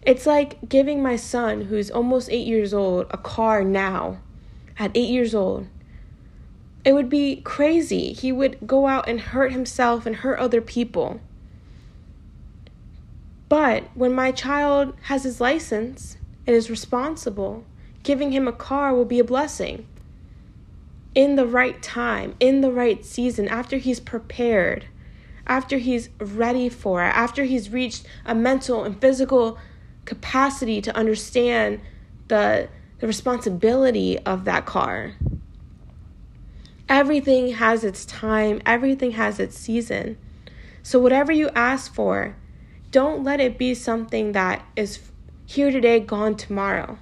It's 0.03 0.27
like 0.27 0.69
giving 0.69 1.01
my 1.01 1.15
son 1.15 1.61
who's 1.61 1.89
almost 1.89 2.29
8 2.29 2.45
years 2.45 2.75
old 2.75 3.07
a 3.09 3.17
car 3.17 3.63
now 3.63 4.19
at 4.77 4.91
8 4.95 5.09
years 5.09 5.33
old 5.33 5.65
it 6.87 6.93
would 6.93 7.09
be 7.09 7.35
crazy 7.41 8.13
he 8.13 8.31
would 8.31 8.57
go 8.65 8.87
out 8.87 9.07
and 9.07 9.19
hurt 9.19 9.51
himself 9.51 10.07
and 10.07 10.17
hurt 10.17 10.39
other 10.39 10.61
people 10.61 11.19
but 13.49 13.83
when 13.93 14.13
my 14.13 14.31
child 14.31 14.93
has 15.03 15.23
his 15.23 15.39
license 15.39 16.17
and 16.45 16.55
is 16.55 16.69
responsible, 16.69 17.63
giving 18.03 18.31
him 18.31 18.47
a 18.47 18.53
car 18.53 18.93
will 18.93 19.05
be 19.05 19.19
a 19.19 19.23
blessing. 19.23 19.85
In 21.15 21.35
the 21.35 21.47
right 21.47 21.81
time, 21.81 22.35
in 22.39 22.61
the 22.61 22.71
right 22.71 23.03
season, 23.03 23.47
after 23.47 23.77
he's 23.77 23.99
prepared, 23.99 24.85
after 25.47 25.77
he's 25.77 26.09
ready 26.19 26.69
for 26.69 27.03
it, 27.03 27.09
after 27.09 27.45
he's 27.45 27.69
reached 27.69 28.05
a 28.25 28.35
mental 28.35 28.83
and 28.83 28.99
physical 28.99 29.57
capacity 30.05 30.81
to 30.81 30.95
understand 30.95 31.79
the, 32.27 32.67
the 32.99 33.07
responsibility 33.07 34.19
of 34.19 34.43
that 34.45 34.65
car. 34.65 35.15
Everything 36.89 37.49
has 37.53 37.83
its 37.83 38.05
time, 38.05 38.61
everything 38.65 39.11
has 39.11 39.39
its 39.39 39.57
season. 39.57 40.17
So, 40.83 40.99
whatever 40.99 41.31
you 41.31 41.49
ask 41.49 41.93
for, 41.93 42.35
don't 42.91 43.23
let 43.23 43.41
it 43.41 43.57
be 43.57 43.73
something 43.73 44.31
that 44.31 44.65
is 44.75 44.99
here 45.45 45.69
today, 45.69 45.99
gone 45.99 46.35
tomorrow. 46.35 46.97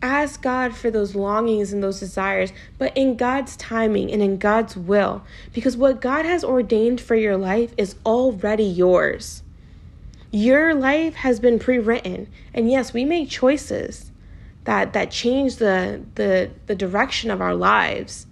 Ask 0.00 0.40
God 0.40 0.74
for 0.74 0.90
those 0.90 1.14
longings 1.14 1.72
and 1.72 1.82
those 1.82 2.00
desires, 2.00 2.52
but 2.78 2.96
in 2.96 3.16
God's 3.16 3.56
timing 3.56 4.10
and 4.10 4.22
in 4.22 4.38
God's 4.38 4.76
will, 4.76 5.22
because 5.52 5.76
what 5.76 6.00
God 6.00 6.24
has 6.24 6.44
ordained 6.44 7.00
for 7.00 7.14
your 7.14 7.36
life 7.36 7.74
is 7.76 7.96
already 8.06 8.64
yours. 8.64 9.42
Your 10.30 10.74
life 10.74 11.14
has 11.16 11.40
been 11.40 11.58
pre-written, 11.58 12.28
and 12.54 12.70
yes, 12.70 12.92
we 12.92 13.04
make 13.04 13.28
choices 13.28 14.12
that 14.66 14.92
that 14.92 15.10
change 15.10 15.56
the 15.56 16.02
the 16.16 16.50
the 16.66 16.74
direction 16.74 17.30
of 17.30 17.40
our 17.40 17.54
lives. 17.54 18.26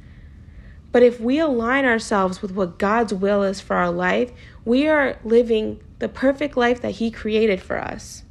But 0.93 1.03
if 1.03 1.19
we 1.19 1.39
align 1.41 1.85
ourselves 1.85 2.43
with 2.43 2.53
what 2.53 2.79
God's 2.79 3.13
will 3.13 3.43
is 3.43 3.61
for 3.61 3.75
our 3.75 3.91
life, 3.91 4.31
we 4.65 4.87
are 4.87 5.19
living 5.25 5.81
the 5.99 6.09
perfect 6.09 6.57
life 6.57 6.81
that 6.83 6.93
He 6.93 7.11
created 7.11 7.61
for 7.61 7.79
us. 7.79 8.23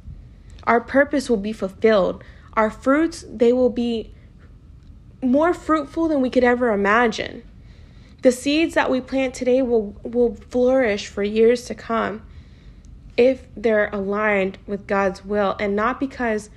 Our 0.64 0.80
purpose 0.80 1.28
will 1.28 1.36
be 1.36 1.52
fulfilled. 1.52 2.24
Our 2.54 2.70
fruits, 2.70 3.24
they 3.28 3.52
will 3.52 3.68
be 3.68 4.14
more 5.22 5.52
fruitful 5.52 6.08
than 6.08 6.20
we 6.20 6.30
could 6.30 6.44
ever 6.44 6.72
imagine. 6.72 7.42
The 8.22 8.32
seeds 8.32 8.74
that 8.74 8.90
we 8.90 9.00
plant 9.00 9.34
today 9.34 9.60
will, 9.60 9.94
will 10.02 10.34
flourish 10.34 11.06
for 11.06 11.22
years 11.22 11.66
to 11.66 11.74
come 11.74 12.22
if 13.16 13.46
they're 13.54 13.90
aligned 13.92 14.56
with 14.66 14.86
God's 14.86 15.24
will 15.24 15.56
and 15.60 15.76
not 15.76 16.00
because 16.00 16.48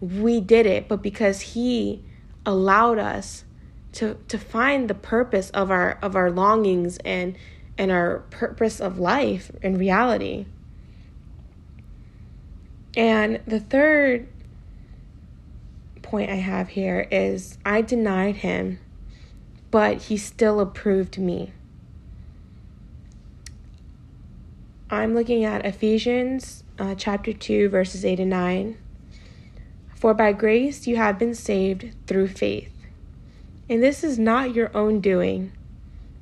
we 0.00 0.40
did 0.40 0.66
it, 0.66 0.88
but 0.88 1.02
because 1.02 1.40
He 1.40 2.02
allowed 2.46 2.98
us 2.98 3.44
to, 3.92 4.16
to 4.28 4.38
find 4.38 4.88
the 4.90 4.94
purpose 4.94 5.50
of 5.50 5.70
our 5.70 5.98
of 6.02 6.16
our 6.16 6.30
longings 6.30 6.98
and 7.04 7.36
and 7.78 7.90
our 7.90 8.20
purpose 8.30 8.80
of 8.80 8.98
life 8.98 9.50
in 9.62 9.78
reality. 9.78 10.46
And 12.96 13.40
the 13.46 13.60
third 13.60 14.28
point 16.02 16.30
I 16.30 16.36
have 16.36 16.68
here 16.68 17.08
is 17.10 17.58
I 17.64 17.82
denied 17.82 18.36
him, 18.36 18.78
but 19.70 20.02
he 20.02 20.16
still 20.16 20.60
approved 20.60 21.18
me. 21.18 21.52
I'm 24.90 25.14
looking 25.14 25.44
at 25.44 25.66
Ephesians 25.66 26.62
uh, 26.78 26.94
chapter 26.94 27.32
2, 27.32 27.68
verses 27.68 28.04
8 28.04 28.20
and 28.20 28.30
9. 28.30 28.78
For 30.04 30.12
by 30.12 30.34
grace 30.34 30.86
you 30.86 30.96
have 30.96 31.18
been 31.18 31.34
saved 31.34 31.94
through 32.06 32.28
faith. 32.28 32.70
And 33.70 33.82
this 33.82 34.04
is 34.04 34.18
not 34.18 34.54
your 34.54 34.70
own 34.76 35.00
doing. 35.00 35.50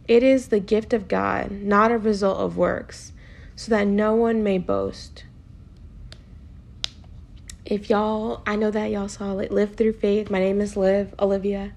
It 0.06 0.22
is 0.22 0.46
the 0.46 0.60
gift 0.60 0.92
of 0.92 1.08
God, 1.08 1.50
not 1.50 1.90
a 1.90 1.98
result 1.98 2.38
of 2.38 2.56
works, 2.56 3.10
so 3.56 3.70
that 3.70 3.88
no 3.88 4.14
one 4.14 4.44
may 4.44 4.58
boast. 4.58 5.24
If 7.64 7.90
y'all, 7.90 8.42
I 8.46 8.54
know 8.54 8.70
that 8.70 8.92
y'all 8.92 9.08
saw 9.08 9.36
it, 9.38 9.50
Live 9.50 9.74
Through 9.74 9.94
Faith. 9.94 10.30
My 10.30 10.38
name 10.38 10.60
is 10.60 10.76
Liv, 10.76 11.12
Olivia. 11.18 11.72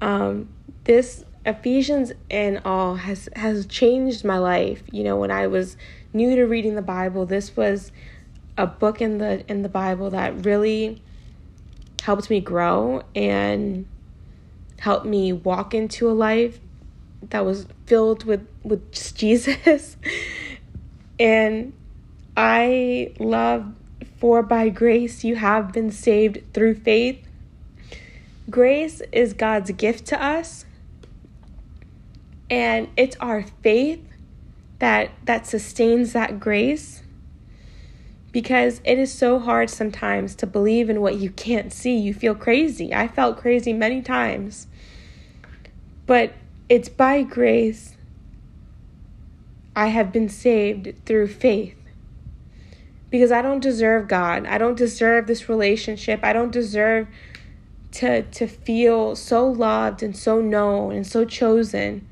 Um, 0.00 0.50
this 0.84 1.24
Ephesians 1.44 2.12
and 2.30 2.60
all 2.64 2.94
has 2.94 3.28
has 3.34 3.66
changed 3.66 4.24
my 4.24 4.38
life. 4.38 4.84
You 4.92 5.02
know, 5.02 5.16
when 5.16 5.32
I 5.32 5.48
was 5.48 5.76
new 6.12 6.36
to 6.36 6.44
reading 6.44 6.76
the 6.76 6.80
Bible, 6.80 7.26
this 7.26 7.56
was 7.56 7.90
a 8.56 8.68
book 8.68 9.00
in 9.00 9.18
the 9.18 9.44
in 9.50 9.62
the 9.62 9.68
Bible 9.68 10.10
that 10.10 10.44
really 10.46 11.00
helped 12.04 12.28
me 12.28 12.38
grow 12.38 13.02
and 13.14 13.86
helped 14.78 15.06
me 15.06 15.32
walk 15.32 15.72
into 15.72 16.10
a 16.10 16.12
life 16.12 16.60
that 17.30 17.46
was 17.46 17.66
filled 17.86 18.24
with 18.24 18.46
with 18.62 18.92
Jesus. 19.16 19.96
and 21.18 21.72
I 22.36 23.14
love 23.18 23.72
for 24.18 24.42
by 24.42 24.68
grace 24.68 25.24
you 25.24 25.36
have 25.36 25.72
been 25.72 25.90
saved 25.90 26.52
through 26.52 26.74
faith. 26.74 27.26
Grace 28.50 29.00
is 29.10 29.32
God's 29.32 29.70
gift 29.70 30.04
to 30.08 30.22
us. 30.22 30.66
And 32.50 32.88
it's 32.98 33.16
our 33.16 33.44
faith 33.62 34.04
that 34.78 35.10
that 35.24 35.46
sustains 35.46 36.12
that 36.12 36.38
grace 36.38 37.02
because 38.34 38.82
it 38.84 38.98
is 38.98 39.12
so 39.12 39.38
hard 39.38 39.70
sometimes 39.70 40.34
to 40.34 40.46
believe 40.46 40.90
in 40.90 41.00
what 41.00 41.16
you 41.16 41.30
can't 41.30 41.72
see. 41.72 41.96
You 41.96 42.12
feel 42.12 42.34
crazy. 42.34 42.92
I 42.92 43.08
felt 43.08 43.38
crazy 43.38 43.72
many 43.72 44.02
times. 44.02 44.66
But 46.06 46.34
it's 46.68 46.88
by 46.90 47.22
grace 47.22 47.96
I 49.76 49.88
have 49.88 50.12
been 50.12 50.28
saved 50.28 50.94
through 51.06 51.28
faith. 51.28 51.76
because 53.10 53.30
I 53.30 53.42
don't 53.42 53.60
deserve 53.60 54.08
God. 54.08 54.46
I 54.46 54.58
don't 54.58 54.76
deserve 54.76 55.28
this 55.28 55.48
relationship. 55.48 56.20
I 56.24 56.32
don't 56.32 56.50
deserve 56.50 57.06
to 57.92 58.22
to 58.22 58.48
feel 58.48 59.14
so 59.16 59.46
loved 59.48 60.02
and 60.02 60.16
so 60.16 60.40
known 60.40 60.92
and 60.94 61.06
so 61.06 61.24
chosen 61.24 62.06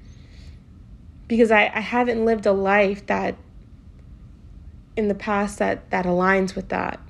because 1.27 1.51
I, 1.51 1.73
I 1.75 1.81
haven't 1.81 2.25
lived 2.25 2.47
a 2.47 2.53
life 2.53 3.07
that 3.07 3.37
in 4.97 5.09
the 5.09 5.15
past 5.15 5.59
that 5.59 5.91
that 5.91 6.05
aligns 6.05 6.55
with 6.55 6.69
that. 6.69 7.01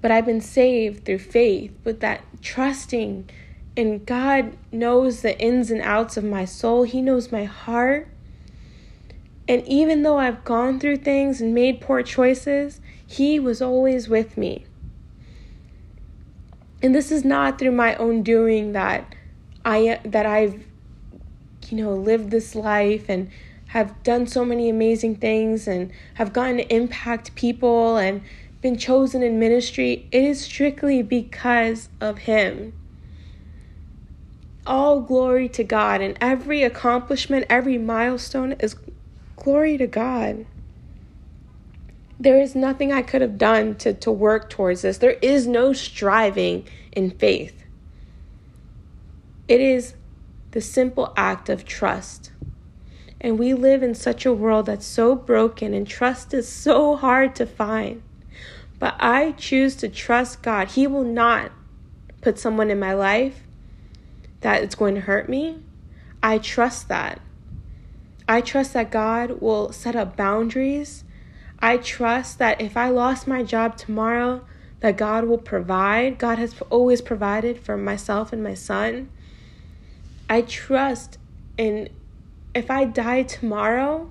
But 0.00 0.10
I've 0.10 0.26
been 0.26 0.40
saved 0.40 1.04
through 1.04 1.20
faith 1.20 1.72
with 1.84 2.00
that 2.00 2.24
trusting. 2.42 3.28
And 3.76 4.04
God 4.06 4.56
knows 4.70 5.22
the 5.22 5.38
ins 5.40 5.70
and 5.70 5.80
outs 5.80 6.16
of 6.16 6.24
my 6.24 6.44
soul. 6.44 6.84
He 6.84 7.00
knows 7.00 7.32
my 7.32 7.44
heart. 7.44 8.08
And 9.48 9.66
even 9.66 10.02
though 10.02 10.18
I've 10.18 10.44
gone 10.44 10.78
through 10.78 10.98
things 10.98 11.40
and 11.40 11.54
made 11.54 11.80
poor 11.80 12.02
choices 12.02 12.80
he 13.06 13.38
was 13.38 13.60
always 13.60 14.08
with 14.08 14.36
me. 14.36 14.64
And 16.82 16.94
this 16.94 17.10
is 17.10 17.24
not 17.24 17.58
through 17.58 17.72
my 17.72 17.94
own 17.96 18.22
doing 18.22 18.72
that 18.72 19.14
I 19.64 20.00
that 20.04 20.26
I've 20.26 20.64
you 21.68 21.76
know 21.78 21.94
lived 21.94 22.30
this 22.30 22.54
life 22.54 23.06
and 23.08 23.30
have 23.74 24.00
done 24.04 24.24
so 24.24 24.44
many 24.44 24.70
amazing 24.70 25.16
things 25.16 25.66
and 25.66 25.90
have 26.14 26.32
gotten 26.32 26.58
to 26.58 26.72
impact 26.72 27.34
people 27.34 27.96
and 27.96 28.22
been 28.60 28.78
chosen 28.78 29.20
in 29.20 29.40
ministry, 29.40 30.06
it 30.12 30.22
is 30.22 30.40
strictly 30.40 31.02
because 31.02 31.88
of 32.00 32.18
Him. 32.18 32.72
All 34.64 35.00
glory 35.00 35.48
to 35.48 35.64
God, 35.64 36.00
and 36.00 36.16
every 36.20 36.62
accomplishment, 36.62 37.46
every 37.50 37.76
milestone 37.76 38.52
is 38.60 38.76
glory 39.34 39.76
to 39.76 39.88
God. 39.88 40.46
There 42.20 42.40
is 42.40 42.54
nothing 42.54 42.92
I 42.92 43.02
could 43.02 43.22
have 43.22 43.36
done 43.36 43.74
to, 43.78 43.92
to 43.92 44.12
work 44.12 44.50
towards 44.50 44.82
this. 44.82 44.98
There 44.98 45.18
is 45.20 45.48
no 45.48 45.72
striving 45.72 46.64
in 46.92 47.10
faith. 47.10 47.64
It 49.48 49.60
is 49.60 49.94
the 50.52 50.60
simple 50.60 51.12
act 51.16 51.48
of 51.48 51.64
trust. 51.64 52.30
And 53.24 53.38
we 53.38 53.54
live 53.54 53.82
in 53.82 53.94
such 53.94 54.26
a 54.26 54.32
world 54.32 54.66
that's 54.66 54.86
so 54.86 55.14
broken, 55.14 55.72
and 55.72 55.88
trust 55.88 56.34
is 56.34 56.46
so 56.46 56.94
hard 56.94 57.34
to 57.36 57.46
find. 57.46 58.02
But 58.78 58.96
I 59.00 59.32
choose 59.32 59.74
to 59.76 59.88
trust 59.88 60.42
God. 60.42 60.72
He 60.72 60.86
will 60.86 61.04
not 61.04 61.50
put 62.20 62.38
someone 62.38 62.70
in 62.70 62.78
my 62.78 62.92
life 62.92 63.40
that 64.42 64.62
it's 64.62 64.74
going 64.74 64.94
to 64.94 65.00
hurt 65.00 65.28
me. 65.28 65.58
I 66.22 66.38
trust 66.38 66.88
that. 66.88 67.20
I 68.28 68.40
trust 68.40 68.74
that 68.74 68.90
God 68.90 69.40
will 69.40 69.72
set 69.72 69.96
up 69.96 70.16
boundaries 70.16 71.04
I 71.64 71.78
trust 71.78 72.38
that 72.40 72.60
if 72.60 72.76
I 72.76 72.90
lost 72.90 73.26
my 73.26 73.42
job 73.42 73.78
tomorrow, 73.78 74.44
that 74.80 74.98
God 74.98 75.24
will 75.24 75.38
provide. 75.38 76.18
God 76.18 76.36
has 76.38 76.54
always 76.68 77.00
provided 77.00 77.58
for 77.58 77.78
myself 77.78 78.34
and 78.34 78.44
my 78.44 78.52
son. 78.52 79.08
I 80.28 80.42
trust 80.42 81.16
in 81.56 81.88
if 82.54 82.70
I 82.70 82.84
die 82.84 83.22
tomorrow, 83.22 84.10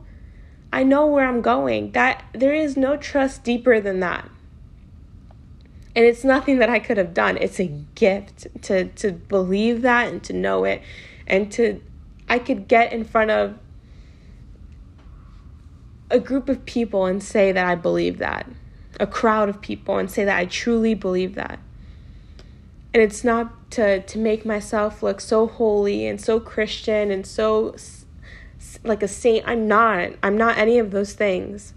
I 0.71 0.83
know 0.83 1.05
where 1.05 1.27
I'm 1.27 1.41
going. 1.41 1.91
That 1.91 2.23
there 2.33 2.53
is 2.53 2.75
no 2.75 2.97
trust 2.97 3.43
deeper 3.43 3.79
than 3.79 3.99
that. 4.01 4.29
And 5.95 6.05
it's 6.05 6.23
nothing 6.23 6.57
that 6.59 6.69
I 6.69 6.79
could 6.79 6.97
have 6.97 7.13
done. 7.13 7.37
It's 7.37 7.59
a 7.59 7.67
gift 7.95 8.47
to 8.63 8.85
to 8.85 9.11
believe 9.11 9.81
that 9.83 10.11
and 10.11 10.23
to 10.23 10.33
know 10.33 10.63
it 10.63 10.81
and 11.27 11.51
to 11.53 11.81
I 12.27 12.39
could 12.39 12.67
get 12.67 12.91
in 12.91 13.03
front 13.03 13.31
of 13.31 13.57
a 16.09 16.19
group 16.19 16.49
of 16.49 16.65
people 16.65 17.05
and 17.05 17.21
say 17.23 17.51
that 17.51 17.65
I 17.65 17.75
believe 17.75 18.19
that, 18.19 18.47
a 18.99 19.07
crowd 19.07 19.49
of 19.49 19.61
people 19.61 19.97
and 19.97 20.09
say 20.09 20.23
that 20.23 20.37
I 20.37 20.45
truly 20.45 20.93
believe 20.93 21.35
that. 21.35 21.59
And 22.93 23.01
it's 23.01 23.23
not 23.23 23.71
to, 23.71 24.01
to 24.01 24.19
make 24.19 24.45
myself 24.45 25.01
look 25.01 25.19
so 25.19 25.47
holy 25.47 26.05
and 26.05 26.21
so 26.21 26.39
Christian 26.39 27.09
and 27.09 27.25
so 27.25 27.75
like 28.83 29.03
a 29.03 29.07
saint. 29.07 29.47
I'm 29.47 29.67
not. 29.67 30.11
I'm 30.21 30.37
not 30.37 30.57
any 30.57 30.79
of 30.79 30.91
those 30.91 31.13
things. 31.13 31.73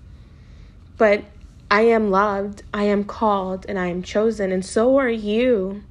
But 0.97 1.25
I 1.71 1.83
am 1.83 2.11
loved, 2.11 2.63
I 2.73 2.85
am 2.85 3.05
called, 3.05 3.67
and 3.69 3.79
I 3.79 3.89
am 3.89 4.03
chosen, 4.03 4.53
and 4.53 4.65
so 4.65 4.97
are 4.99 5.09
you. 5.09 5.83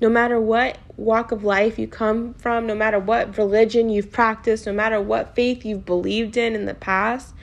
No 0.00 0.08
matter 0.08 0.40
what 0.40 0.78
walk 0.96 1.32
of 1.32 1.42
life 1.42 1.76
you 1.76 1.88
come 1.88 2.34
from, 2.34 2.66
no 2.68 2.74
matter 2.74 3.00
what 3.00 3.36
religion 3.36 3.90
you've 3.90 4.12
practiced, 4.12 4.64
no 4.64 4.72
matter 4.72 5.00
what 5.00 5.34
faith 5.34 5.64
you've 5.64 5.84
believed 5.84 6.36
in 6.36 6.54
in 6.54 6.66
the 6.66 6.74
past, 6.74 7.34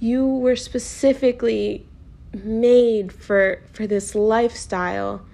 you 0.00 0.26
were 0.26 0.56
specifically 0.56 1.86
made 2.32 3.12
for 3.12 3.60
for 3.72 3.86
this 3.86 4.14
lifestyle 4.14 5.24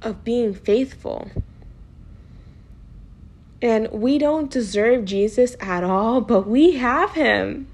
of 0.00 0.24
being 0.24 0.54
faithful. 0.54 1.30
And 3.62 3.90
we 3.90 4.18
don't 4.18 4.50
deserve 4.50 5.04
Jesus 5.04 5.56
at 5.60 5.82
all, 5.82 6.20
but 6.20 6.46
we 6.46 6.72
have 6.72 7.12
him. 7.12 7.68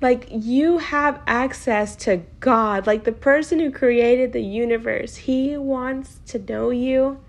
Like 0.00 0.26
you 0.30 0.78
have 0.78 1.20
access 1.26 1.94
to 1.96 2.22
God, 2.40 2.86
like 2.86 3.04
the 3.04 3.12
person 3.12 3.60
who 3.60 3.70
created 3.70 4.32
the 4.32 4.42
universe. 4.42 5.16
He 5.16 5.56
wants 5.56 6.20
to 6.26 6.38
know 6.38 6.70
you 6.70 7.20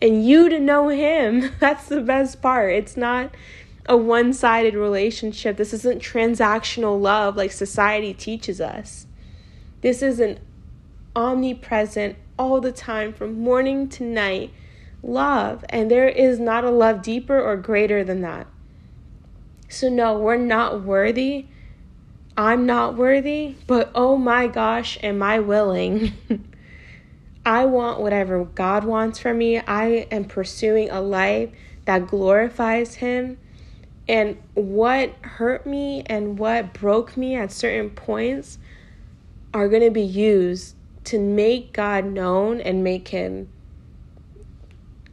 and 0.00 0.26
you 0.26 0.48
to 0.48 0.58
know 0.58 0.88
him. 0.88 1.52
That's 1.60 1.86
the 1.86 2.00
best 2.00 2.40
part. 2.40 2.72
It's 2.72 2.96
not 2.96 3.34
a 3.88 3.96
one 3.96 4.32
sided 4.32 4.74
relationship. 4.74 5.56
This 5.56 5.72
isn't 5.72 6.02
transactional 6.02 7.00
love 7.00 7.36
like 7.36 7.52
society 7.52 8.12
teaches 8.14 8.60
us. 8.60 9.06
This 9.80 10.02
is 10.02 10.18
an 10.18 10.40
omnipresent, 11.14 12.16
all 12.38 12.60
the 12.60 12.72
time, 12.72 13.12
from 13.12 13.38
morning 13.38 13.88
to 13.90 14.02
night 14.02 14.52
love. 15.02 15.64
And 15.68 15.90
there 15.90 16.08
is 16.08 16.38
not 16.38 16.64
a 16.64 16.70
love 16.70 17.02
deeper 17.02 17.40
or 17.40 17.56
greater 17.56 18.04
than 18.04 18.20
that. 18.22 18.46
So, 19.68 19.88
no, 19.88 20.18
we're 20.18 20.36
not 20.36 20.82
worthy. 20.82 21.46
I'm 22.36 22.66
not 22.66 22.96
worthy, 22.96 23.56
but 23.66 23.90
oh 23.94 24.16
my 24.16 24.46
gosh, 24.46 24.98
am 25.02 25.22
I 25.22 25.38
willing? 25.40 26.12
I 27.46 27.64
want 27.64 28.00
whatever 28.00 28.44
God 28.44 28.84
wants 28.84 29.18
for 29.18 29.32
me. 29.32 29.58
I 29.58 30.06
am 30.10 30.24
pursuing 30.24 30.90
a 30.90 31.00
life 31.00 31.50
that 31.86 32.08
glorifies 32.08 32.96
Him 32.96 33.38
and 34.08 34.36
what 34.54 35.12
hurt 35.22 35.66
me 35.66 36.02
and 36.06 36.38
what 36.38 36.74
broke 36.74 37.16
me 37.16 37.34
at 37.34 37.50
certain 37.50 37.90
points 37.90 38.58
are 39.52 39.68
going 39.68 39.82
to 39.82 39.90
be 39.90 40.02
used 40.02 40.74
to 41.04 41.18
make 41.18 41.72
God 41.72 42.04
known 42.04 42.60
and 42.60 42.84
make 42.84 43.08
Him 43.08 43.48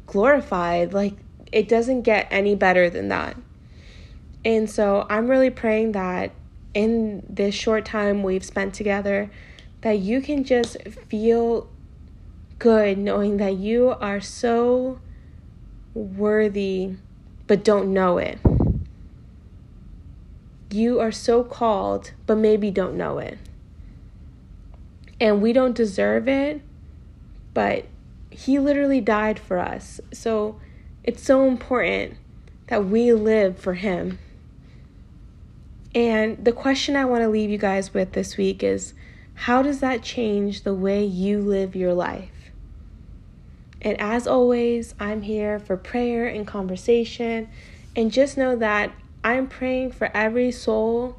glorified. 0.05 0.93
Like, 0.93 1.13
it 1.51 1.67
doesn't 1.67 2.01
get 2.01 2.27
any 2.31 2.55
better 2.55 2.89
than 2.89 3.09
that. 3.09 3.37
And 4.45 4.69
so 4.69 5.05
I'm 5.09 5.27
really 5.27 5.49
praying 5.49 5.93
that 5.93 6.31
in 6.73 7.25
this 7.29 7.55
short 7.55 7.85
time 7.85 8.23
we've 8.23 8.43
spent 8.43 8.73
together, 8.73 9.29
that 9.81 9.99
you 9.99 10.21
can 10.21 10.43
just 10.43 10.77
feel 11.09 11.69
good 12.59 12.97
knowing 12.97 13.37
that 13.37 13.55
you 13.55 13.89
are 13.99 14.19
so 14.19 14.99
worthy 15.93 16.95
but 17.47 17.63
don't 17.63 17.93
know 17.93 18.17
it. 18.17 18.39
You 20.71 20.99
are 20.99 21.11
so 21.11 21.43
called, 21.43 22.11
but 22.25 22.37
maybe 22.37 22.71
don't 22.71 22.97
know 22.97 23.19
it. 23.19 23.37
And 25.19 25.41
we 25.41 25.53
don't 25.53 25.75
deserve 25.75 26.27
it, 26.27 26.61
but 27.53 27.85
He 28.33 28.59
literally 28.59 29.01
died 29.01 29.39
for 29.39 29.59
us. 29.59 29.99
So 30.11 30.59
it's 31.03 31.23
so 31.23 31.47
important 31.47 32.17
that 32.67 32.85
we 32.85 33.13
live 33.13 33.57
for 33.57 33.73
Him. 33.73 34.19
And 35.95 36.43
the 36.43 36.51
question 36.51 36.95
I 36.95 37.05
want 37.05 37.21
to 37.21 37.29
leave 37.29 37.49
you 37.49 37.57
guys 37.57 37.93
with 37.93 38.13
this 38.13 38.37
week 38.37 38.63
is 38.63 38.93
how 39.35 39.61
does 39.61 39.79
that 39.79 40.01
change 40.01 40.63
the 40.63 40.73
way 40.73 41.03
you 41.03 41.39
live 41.39 41.75
your 41.75 41.93
life? 41.93 42.29
And 43.81 43.99
as 43.99 44.25
always, 44.27 44.95
I'm 44.99 45.23
here 45.23 45.59
for 45.59 45.75
prayer 45.75 46.25
and 46.25 46.47
conversation. 46.47 47.49
And 47.95 48.11
just 48.11 48.37
know 48.37 48.55
that 48.55 48.91
I'm 49.23 49.47
praying 49.47 49.91
for 49.91 50.09
every 50.15 50.51
soul, 50.51 51.17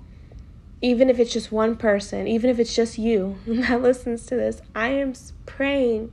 even 0.81 1.09
if 1.11 1.19
it's 1.19 1.33
just 1.33 1.53
one 1.53 1.77
person, 1.77 2.27
even 2.27 2.51
if 2.51 2.59
it's 2.59 2.75
just 2.75 2.99
you 2.99 3.39
that 3.47 3.83
listens 3.83 4.27
to 4.27 4.37
this. 4.37 4.61
I 4.75 4.89
am 4.89 5.13
praying 5.47 6.13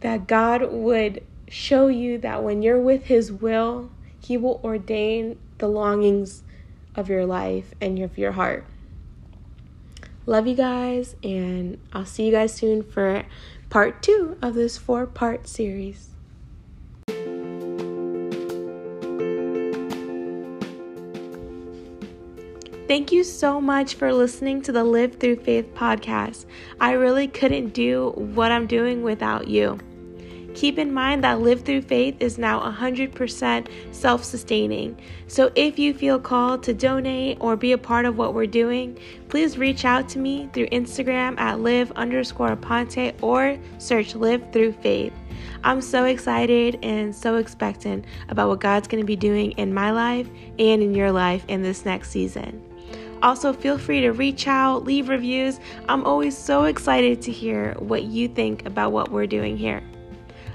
that 0.00 0.26
God 0.26 0.72
would 0.72 1.22
show 1.48 1.88
you 1.88 2.18
that 2.18 2.42
when 2.42 2.62
you're 2.62 2.80
with 2.80 3.04
His 3.04 3.32
will, 3.32 3.90
He 4.22 4.36
will 4.36 4.60
ordain 4.64 5.38
the 5.58 5.68
longings 5.68 6.42
of 6.94 7.08
your 7.08 7.26
life 7.26 7.74
and 7.80 7.98
of 7.98 8.18
your 8.18 8.32
heart. 8.32 8.64
Love 10.26 10.46
you 10.46 10.54
guys, 10.54 11.16
and 11.22 11.78
I'll 11.92 12.06
see 12.06 12.26
you 12.26 12.32
guys 12.32 12.54
soon 12.54 12.82
for 12.82 13.24
part 13.68 14.02
two 14.02 14.36
of 14.42 14.54
this 14.54 14.76
four 14.76 15.06
part 15.06 15.48
series. 15.48 16.08
Thank 22.86 23.12
you 23.12 23.22
so 23.22 23.60
much 23.60 23.94
for 23.94 24.12
listening 24.12 24.62
to 24.62 24.72
the 24.72 24.82
Live 24.82 25.14
Through 25.16 25.36
Faith 25.36 25.72
podcast. 25.74 26.44
I 26.80 26.92
really 26.92 27.28
couldn't 27.28 27.68
do 27.68 28.10
what 28.16 28.50
I'm 28.50 28.66
doing 28.66 29.02
without 29.02 29.46
you. 29.46 29.78
Keep 30.60 30.78
in 30.78 30.92
mind 30.92 31.24
that 31.24 31.40
Live 31.40 31.62
Through 31.62 31.80
Faith 31.80 32.16
is 32.20 32.36
now 32.36 32.60
100% 32.60 33.66
self 33.92 34.22
sustaining. 34.22 34.94
So 35.26 35.50
if 35.54 35.78
you 35.78 35.94
feel 35.94 36.20
called 36.20 36.62
to 36.64 36.74
donate 36.74 37.38
or 37.40 37.56
be 37.56 37.72
a 37.72 37.78
part 37.78 38.04
of 38.04 38.18
what 38.18 38.34
we're 38.34 38.44
doing, 38.44 38.98
please 39.30 39.56
reach 39.56 39.86
out 39.86 40.06
to 40.10 40.18
me 40.18 40.50
through 40.52 40.66
Instagram 40.66 41.40
at 41.40 41.60
live 41.60 41.90
underscore 41.92 42.54
aponte 42.54 43.14
or 43.22 43.56
search 43.78 44.14
Live 44.14 44.52
Through 44.52 44.72
Faith. 44.72 45.14
I'm 45.64 45.80
so 45.80 46.04
excited 46.04 46.78
and 46.82 47.16
so 47.16 47.36
expectant 47.36 48.04
about 48.28 48.50
what 48.50 48.60
God's 48.60 48.86
going 48.86 49.02
to 49.02 49.06
be 49.06 49.16
doing 49.16 49.52
in 49.52 49.72
my 49.72 49.90
life 49.90 50.28
and 50.58 50.82
in 50.82 50.94
your 50.94 51.10
life 51.10 51.42
in 51.48 51.62
this 51.62 51.86
next 51.86 52.10
season. 52.10 52.62
Also, 53.22 53.54
feel 53.54 53.78
free 53.78 54.02
to 54.02 54.10
reach 54.10 54.46
out, 54.46 54.84
leave 54.84 55.08
reviews. 55.08 55.58
I'm 55.88 56.04
always 56.04 56.36
so 56.36 56.64
excited 56.64 57.22
to 57.22 57.32
hear 57.32 57.76
what 57.78 58.02
you 58.02 58.28
think 58.28 58.66
about 58.66 58.92
what 58.92 59.10
we're 59.10 59.26
doing 59.26 59.56
here. 59.56 59.82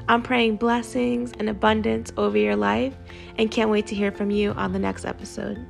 I'm 0.07 0.21
praying 0.21 0.57
blessings 0.57 1.31
and 1.39 1.49
abundance 1.49 2.11
over 2.17 2.37
your 2.37 2.55
life 2.55 2.93
and 3.37 3.49
can't 3.49 3.69
wait 3.69 3.87
to 3.87 3.95
hear 3.95 4.11
from 4.11 4.29
you 4.29 4.51
on 4.51 4.71
the 4.71 4.79
next 4.79 5.05
episode. 5.05 5.65